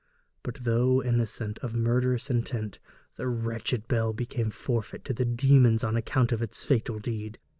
But 0.41 0.63
though 0.63 1.03
innocent 1.03 1.59
of 1.59 1.75
murderous 1.75 2.31
intent, 2.31 2.79
the 3.17 3.27
wretched 3.27 3.87
bell 3.87 4.13
became 4.13 4.49
forfeit 4.49 5.05
to 5.05 5.13
the 5.13 5.25
demons 5.25 5.83
on 5.83 5.95
account 5.95 6.31
of 6.31 6.41
its 6.41 6.63
fatal 6.65 6.97
deed. 6.97 7.37